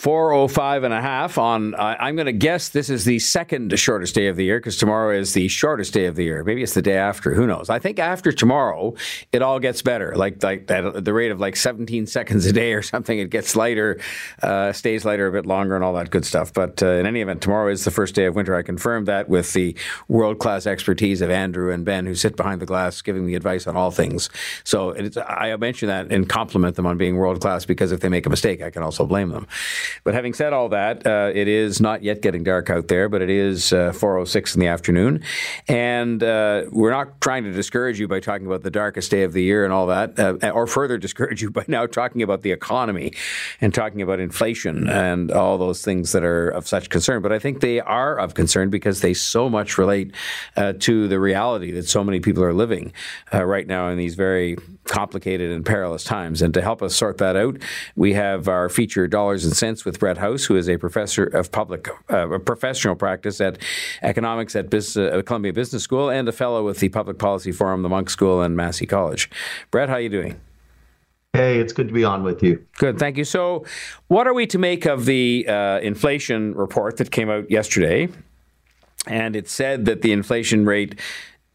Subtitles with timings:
[0.00, 4.14] 405 and a half on, uh, I'm going to guess this is the second shortest
[4.14, 6.42] day of the year because tomorrow is the shortest day of the year.
[6.42, 7.34] Maybe it's the day after.
[7.34, 7.68] Who knows?
[7.68, 8.94] I think after tomorrow,
[9.30, 10.16] it all gets better.
[10.16, 13.54] Like, like at the rate of like 17 seconds a day or something, it gets
[13.54, 14.00] lighter,
[14.42, 16.50] uh, stays lighter a bit longer and all that good stuff.
[16.54, 18.54] But uh, in any event, tomorrow is the first day of winter.
[18.56, 19.76] I confirmed that with the
[20.08, 23.66] world class expertise of Andrew and Ben, who sit behind the glass giving me advice
[23.66, 24.30] on all things.
[24.64, 24.96] So
[25.28, 28.30] I mention that and compliment them on being world class because if they make a
[28.30, 29.46] mistake, I can also blame them.
[30.04, 33.22] But having said all that, uh, it is not yet getting dark out there, but
[33.22, 35.22] it is uh, 4:06 in the afternoon,
[35.68, 39.32] and uh, we're not trying to discourage you by talking about the darkest day of
[39.32, 42.52] the year and all that, uh, or further discourage you by now talking about the
[42.52, 43.12] economy
[43.60, 47.22] and talking about inflation and all those things that are of such concern.
[47.22, 50.14] But I think they are of concern because they so much relate
[50.56, 52.92] uh, to the reality that so many people are living
[53.32, 56.42] uh, right now in these very complicated and perilous times.
[56.42, 57.58] And to help us sort that out,
[57.96, 61.50] we have our feature Dollars and Sense with Brett House, who is a professor of
[61.52, 63.58] public uh, professional practice at
[64.02, 67.82] economics at Business, uh, Columbia Business School and a fellow with the Public Policy Forum,
[67.82, 69.30] the Munk School, and Massey College.
[69.70, 70.40] Brett, how are you doing?
[71.32, 72.64] Hey, it's good to be on with you.
[72.78, 73.24] Good, thank you.
[73.24, 73.64] So,
[74.08, 78.08] what are we to make of the uh, inflation report that came out yesterday?
[79.06, 80.98] And it said that the inflation rate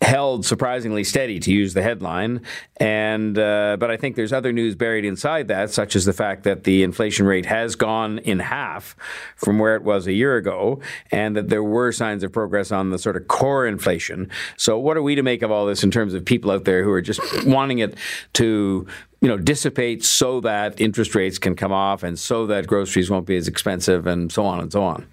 [0.00, 2.40] held surprisingly steady, to use the headline.
[2.76, 6.44] And uh, but I think there's other news buried inside that, such as the fact
[6.44, 8.96] that the inflation rate has gone in half
[9.36, 12.90] from where it was a year ago, and that there were signs of progress on
[12.90, 14.30] the sort of core inflation.
[14.56, 16.84] So, what are we to make of all this in terms of people out there
[16.84, 17.96] who are just wanting it
[18.34, 18.86] to
[19.20, 23.26] you know, dissipate so that interest rates can come off and so that groceries won't
[23.26, 25.06] be as expensive and so on and so on?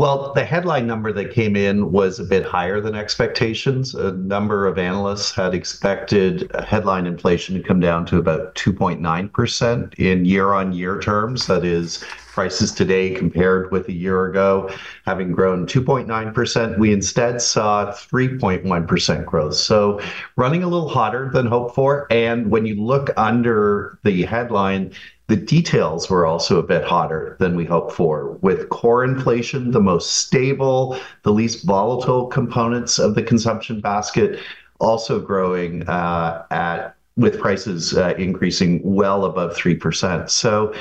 [0.00, 3.94] Well, the headline number that came in was a bit higher than expectations.
[3.94, 10.24] A number of analysts had expected headline inflation to come down to about 2.9% in
[10.24, 11.46] year on year terms.
[11.48, 14.70] That is, prices today compared with a year ago
[15.04, 16.78] having grown 2.9%.
[16.78, 19.54] We instead saw 3.1% growth.
[19.54, 20.00] So
[20.36, 22.06] running a little hotter than hoped for.
[22.10, 24.92] And when you look under the headline,
[25.26, 29.80] the details were also a bit hotter than we hoped for, with core inflation the
[29.80, 34.40] most stable, the least volatile components of the consumption basket
[34.80, 40.30] also growing uh, at with prices uh, increasing well above 3%.
[40.30, 40.74] So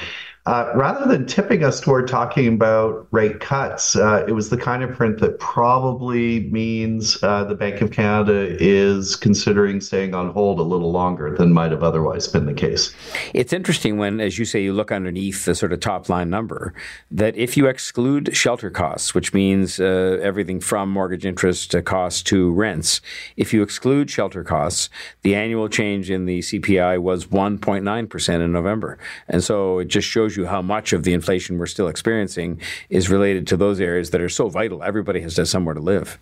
[0.50, 4.84] uh, rather than tipping us toward talking about rate cuts, uh, it was the kind
[4.84, 10.60] of print that probably means uh, the Bank of Canada is considering staying on hold
[10.60, 12.96] a little longer than might have otherwise been the case.
[13.34, 16.74] It's interesting when, as you say, you look underneath the sort of top line number,
[17.12, 22.24] that if you exclude shelter costs, which means uh, everything from mortgage interest to costs
[22.24, 23.02] to rents,
[23.38, 24.90] if you exclude shelter costs,
[25.22, 28.98] the annual change in the CPI was 1.9% in November.
[29.28, 32.60] And so it just shows shows you how much of the inflation we're still experiencing
[32.90, 34.82] is related to those areas that are so vital.
[34.84, 36.18] Everybody has to somewhere to live.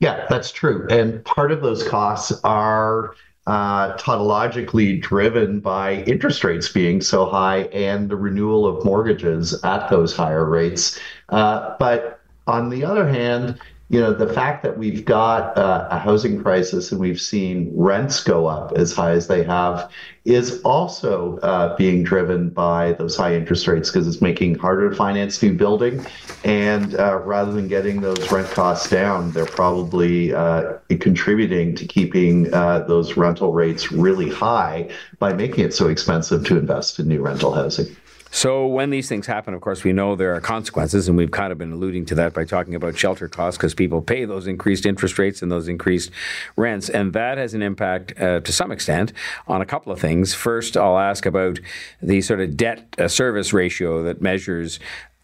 [0.00, 0.86] Yeah, that's true.
[0.90, 3.14] And part of those costs are
[3.48, 9.88] uh, tautologically driven by interest rates being so high and the renewal of mortgages at
[9.88, 11.00] those higher rates.
[11.30, 13.58] Uh, but on the other hand,
[13.90, 18.22] you know, the fact that we've got uh, a housing crisis and we've seen rents
[18.22, 19.90] go up as high as they have
[20.26, 24.96] is also uh, being driven by those high interest rates because it's making harder to
[24.96, 26.04] finance new building.
[26.44, 32.52] And uh, rather than getting those rent costs down, they're probably uh, contributing to keeping
[32.52, 37.22] uh, those rental rates really high by making it so expensive to invest in new
[37.22, 37.96] rental housing.
[38.30, 41.50] So when these things happen, of course, we know there are consequences, and we've kind
[41.50, 44.84] of been alluding to that by talking about shelter costs because people pay those increased
[44.84, 46.10] interest rates and those increased
[46.56, 49.12] rents, and that has an impact uh, to some extent
[49.46, 50.34] on a couple of things.
[50.34, 51.58] First, I'll ask about
[52.02, 54.78] the sort of debt uh, service ratio that measures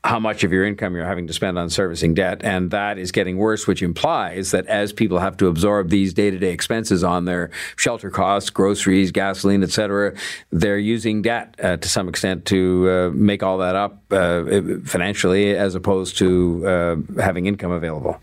[0.04, 3.10] how much of your income you're having to spend on servicing debt, and that is
[3.10, 7.50] getting worse, which implies that as people have to absorb these day-to-day expenses on their
[7.76, 10.14] shelter costs, groceries, gasoline, et cetera,
[10.50, 14.44] they're using debt uh, to some extent to uh, make all that up uh,
[14.84, 18.20] financially, as opposed to uh, having income available.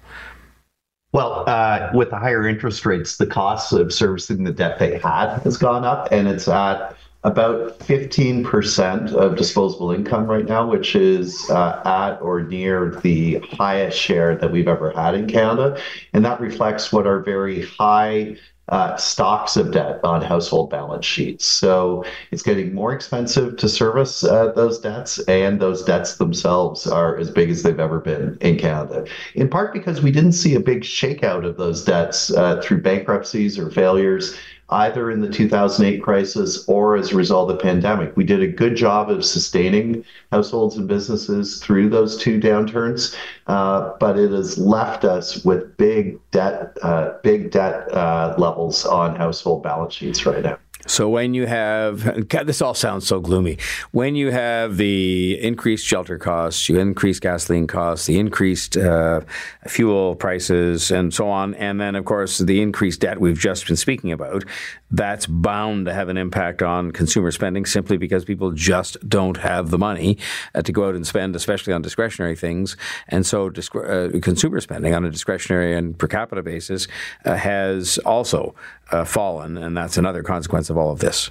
[1.14, 5.40] Well, uh, with the higher interest rates, the cost of servicing the debt they had
[5.40, 11.50] has gone up, and it's at about 15% of disposable income right now, which is
[11.52, 15.80] uh, at or near the highest share that we've ever had in Canada.
[16.14, 18.38] And that reflects what are very high
[18.70, 21.46] uh, stocks of debt on household balance sheets.
[21.46, 27.18] So it's getting more expensive to service uh, those debts, and those debts themselves are
[27.18, 29.06] as big as they've ever been in Canada.
[29.36, 33.60] In part because we didn't see a big shakeout of those debts uh, through bankruptcies
[33.60, 34.38] or failures
[34.72, 38.16] either in the 2008 crisis or as a result of the pandemic.
[38.16, 43.16] We did a good job of sustaining households and businesses through those two downturns,
[43.48, 49.16] uh, but it has left us with big debt, uh, big debt uh, levels on
[49.16, 50.58] household balance sheets right now.
[50.88, 53.58] So when you have God, this all sounds so gloomy.
[53.92, 59.22] When you have the increased shelter costs, you increase gasoline costs, the increased uh,
[59.68, 63.76] fuel prices, and so on, and then of course the increased debt we've just been
[63.76, 64.44] speaking about,
[64.90, 69.70] that's bound to have an impact on consumer spending simply because people just don't have
[69.70, 70.18] the money
[70.56, 72.76] uh, to go out and spend, especially on discretionary things,
[73.08, 76.88] and so uh, consumer spending on a discretionary and per capita basis
[77.26, 78.56] uh, has also
[78.92, 81.30] uh, fallen, and that's another consequence of all of this.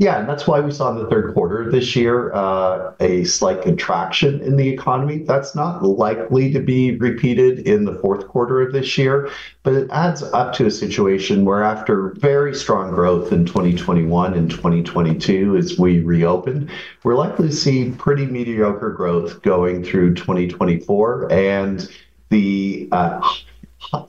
[0.00, 3.24] Yeah, and that's why we saw in the third quarter of this year uh, a
[3.24, 5.18] slight contraction in the economy.
[5.18, 9.28] That's not likely to be repeated in the fourth quarter of this year,
[9.62, 14.50] but it adds up to a situation where, after very strong growth in 2021 and
[14.50, 16.70] 2022, as we reopen,
[17.04, 21.30] we're likely to see pretty mediocre growth going through 2024.
[21.30, 21.90] And
[22.30, 23.20] the uh,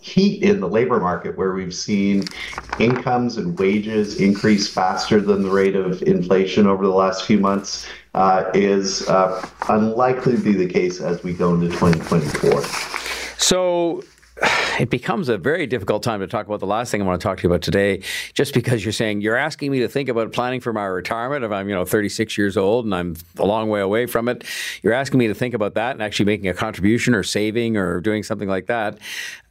[0.01, 2.23] heat in the labor market where we've seen
[2.79, 7.88] incomes and wages increase faster than the rate of inflation over the last few months
[8.13, 12.62] uh, is uh, unlikely to be the case as we go into 2024.
[13.38, 14.03] So
[14.80, 17.28] it becomes a very difficult time to talk about the last thing I want to
[17.28, 18.02] talk to you about today,
[18.34, 21.52] just because you're saying you're asking me to think about planning for my retirement if
[21.52, 24.44] I'm, you know, 36 years old and I'm a long way away from it.
[24.82, 28.02] You're asking me to think about that and actually making a contribution or saving or
[28.02, 28.98] doing something like that.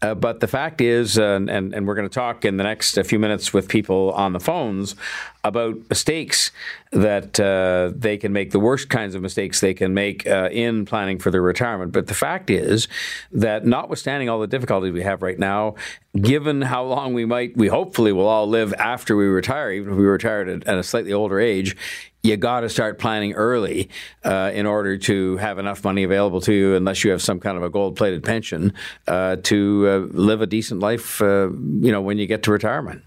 [0.03, 2.99] Uh, but the fact is, uh, and, and we're going to talk in the next
[3.05, 4.97] few minutes with people on the phones
[5.43, 6.53] about mistakes
[6.93, 10.85] that uh, they can make, the worst kinds of mistakes they can make uh, in
[10.85, 11.93] planning for their retirement.
[11.93, 12.89] But the fact is
[13.33, 15.77] that, notwithstanding all the difficulties we have right now,
[16.21, 19.99] given how long we might, we hopefully will all live after we retire, even if
[19.99, 21.77] we retired at, at a slightly older age,
[22.23, 23.89] you got to start planning early
[24.25, 27.57] uh, in order to have enough money available to you, unless you have some kind
[27.57, 28.75] of a gold-plated pension,
[29.09, 31.23] uh, to uh, live a decent life.
[31.23, 31.49] Uh,
[31.81, 33.03] you know, when you get to retirement.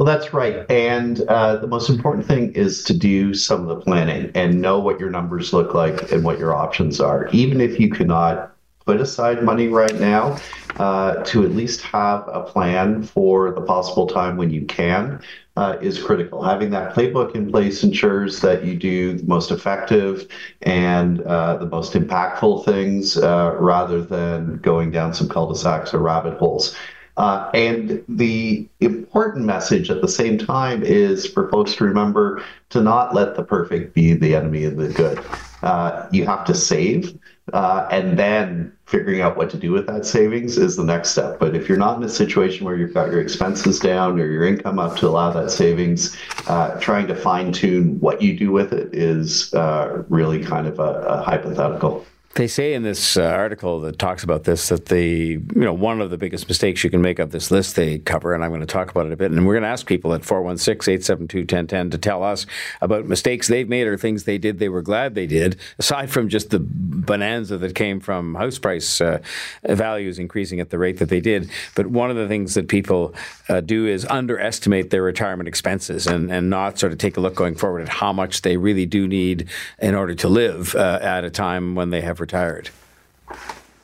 [0.00, 0.64] Well, that's right.
[0.70, 4.78] And uh, the most important thing is to do some of the planning and know
[4.78, 7.28] what your numbers look like and what your options are.
[7.32, 8.56] Even if you cannot
[8.86, 10.38] put aside money right now,
[10.78, 15.20] uh, to at least have a plan for the possible time when you can
[15.58, 16.42] uh, is critical.
[16.42, 20.26] Having that playbook in place ensures that you do the most effective
[20.62, 26.38] and uh, the most impactful things uh, rather than going down some cul-de-sacs or rabbit
[26.38, 26.74] holes.
[27.20, 32.80] Uh, and the important message at the same time is for folks to remember to
[32.80, 35.22] not let the perfect be the enemy of the good.
[35.62, 37.18] Uh, you have to save,
[37.52, 41.38] uh, and then figuring out what to do with that savings is the next step.
[41.38, 44.46] But if you're not in a situation where you've got your expenses down or your
[44.46, 46.16] income up to allow that savings,
[46.46, 50.78] uh, trying to fine tune what you do with it is uh, really kind of
[50.78, 52.06] a, a hypothetical.
[52.34, 56.00] They say in this uh, article that talks about this that the you know one
[56.00, 58.60] of the biggest mistakes you can make of this list they cover, and I'm going
[58.60, 61.98] to talk about it a bit, and we're going to ask people at 416-872-1010 to
[61.98, 62.46] tell us
[62.80, 66.28] about mistakes they've made or things they did they were glad they did, aside from
[66.28, 69.18] just the bonanza that came from house price uh,
[69.64, 71.50] values increasing at the rate that they did.
[71.74, 73.12] But one of the things that people
[73.48, 77.34] uh, do is underestimate their retirement expenses and, and not sort of take a look
[77.34, 79.48] going forward at how much they really do need
[79.80, 82.70] in order to live uh, at a time when they have retired.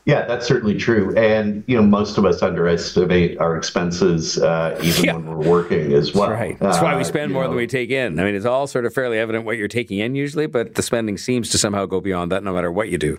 [0.07, 1.13] Yeah, that's certainly true.
[1.17, 5.15] And, you know, most of us underestimate our expenses uh, even yeah.
[5.15, 6.29] when we're working as well.
[6.29, 6.59] That's right.
[6.61, 7.49] That's uh, why we spend more know.
[7.49, 8.21] than we take in.
[8.21, 10.83] I mean, it's all sort of fairly evident what you're taking in usually, but the
[10.83, 13.19] spending seems to somehow go beyond that no matter what you do.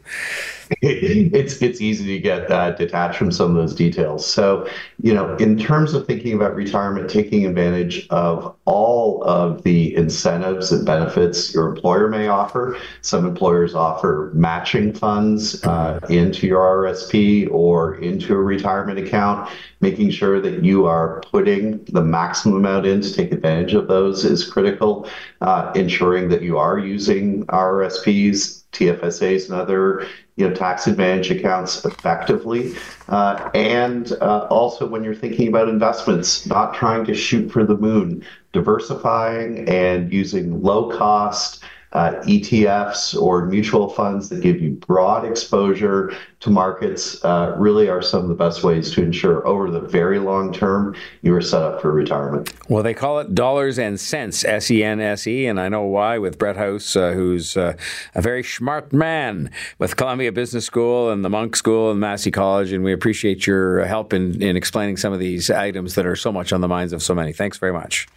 [0.81, 4.25] it's it's easy to get uh, detached from some of those details.
[4.25, 4.67] So,
[5.01, 10.71] you know, in terms of thinking about retirement, taking advantage of all of the incentives
[10.71, 12.77] and benefits your employer may offer.
[13.01, 19.49] Some employers offer matching funds uh, into your RSP or into a retirement account,
[19.81, 24.25] making sure that you are putting the maximum amount in to take advantage of those
[24.25, 25.09] is critical.
[25.41, 31.83] Uh, ensuring that you are using RSPs, TFSAs, and other you know tax advantage accounts
[31.83, 32.75] effectively,
[33.09, 37.75] uh, and uh, also when you're thinking about investments, not trying to shoot for the
[37.75, 41.63] moon, diversifying and using low cost
[41.93, 48.01] uh, ETFs or mutual funds that give you broad exposure to markets uh, really are
[48.01, 51.61] some of the best ways to ensure over the very long term you are set
[51.61, 52.53] up for retirement.
[52.69, 55.83] Well, they call it dollars and sense, S E N S E, and I know
[55.83, 57.73] why with Brett House, uh, who's uh,
[58.13, 62.71] a very smart man with Columbia Business School and the Munk School and Massey College,
[62.73, 66.31] and we appreciate your help in, in explaining some of these items that are so
[66.31, 67.33] much on the minds of so many.
[67.33, 68.07] Thanks very much.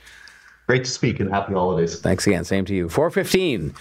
[0.70, 1.98] Great to speak and happy holidays.
[1.98, 2.44] Thanks again.
[2.44, 2.88] Same to you.
[2.88, 3.74] 415.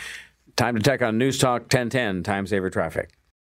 [0.55, 3.11] Time to check on News Talk 1010, Time Saver Traffic.